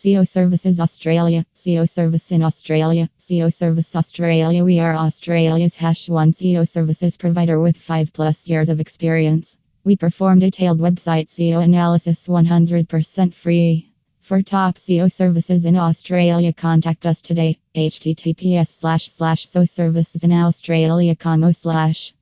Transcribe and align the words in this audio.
SEO 0.00 0.26
Services 0.26 0.80
Australia, 0.80 1.44
SEO 1.54 1.86
Service 1.86 2.32
in 2.32 2.42
Australia, 2.42 3.10
SEO 3.18 3.52
Service 3.52 3.94
Australia. 3.94 4.64
We 4.64 4.78
are 4.78 4.94
Australia's 4.94 5.76
hash 5.76 6.08
one 6.08 6.32
SEO 6.32 6.66
services 6.66 7.18
provider 7.18 7.60
with 7.60 7.76
5 7.76 8.14
plus 8.14 8.48
years 8.48 8.70
of 8.70 8.80
experience. 8.80 9.58
We 9.84 9.96
perform 9.96 10.38
detailed 10.38 10.80
website 10.80 11.26
SEO 11.26 11.62
analysis 11.62 12.28
100% 12.28 13.34
free. 13.34 13.92
For 14.22 14.40
top 14.40 14.76
SEO 14.76 15.12
services 15.12 15.66
in 15.66 15.76
Australia, 15.76 16.54
contact 16.54 17.04
us 17.04 17.20
today. 17.20 17.58
https 17.74 18.68
slash 18.68 19.10
slash 19.10 19.46
so 19.48 19.66
services 19.66 20.24
in 20.24 20.32
Australia 20.32 21.14
slash 21.52 22.14